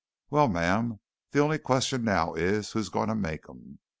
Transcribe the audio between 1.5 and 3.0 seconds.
question now is who's